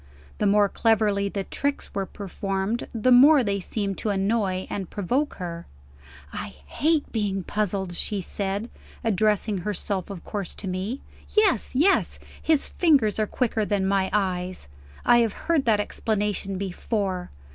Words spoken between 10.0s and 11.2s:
of course to me.